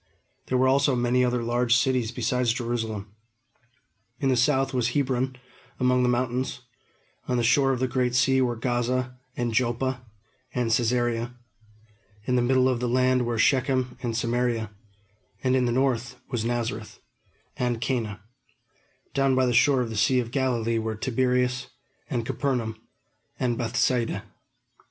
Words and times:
There 0.47 0.57
were 0.57 0.67
also 0.67 0.95
many 0.95 1.23
other 1.23 1.43
large 1.43 1.75
cities 1.75 2.09
besides 2.11 2.53
Jerusalem. 2.53 3.13
In 4.19 4.29
the 4.29 4.35
south 4.35 4.73
was 4.73 4.89
Hebron 4.95 5.35
among 5.79 6.01
the 6.01 6.09
mountains; 6.09 6.61
on 7.27 7.37
the 7.37 7.43
shore 7.43 7.71
of 7.71 7.79
the 7.79 7.87
Great 7.87 8.15
Sea 8.15 8.41
were 8.41 8.55
Gaza, 8.55 9.19
and 9.37 9.53
Joppa, 9.53 10.03
and 10.55 10.71
Cæsarea; 10.71 11.35
in 12.25 12.35
the 12.35 12.41
middle 12.41 12.67
of 12.67 12.79
the 12.79 12.89
land 12.89 13.27
were 13.27 13.37
Shechem 13.37 13.95
and 14.01 14.17
Samaria; 14.17 14.71
and 15.43 15.55
in 15.55 15.65
the 15.65 15.71
north 15.71 16.19
were 16.31 16.39
Nazareth, 16.43 16.97
and 17.55 17.79
Cana; 17.79 18.23
down 19.13 19.35
by 19.35 19.45
the 19.45 19.53
shore 19.53 19.81
of 19.81 19.91
the 19.91 19.95
Sea 19.97 20.19
of 20.19 20.31
Galilee 20.31 20.79
were 20.79 20.95
Tiberias, 20.95 21.67
and 22.09 22.25
Capernaum, 22.25 22.75
and 23.39 23.55
Bethsaida. 23.55 24.23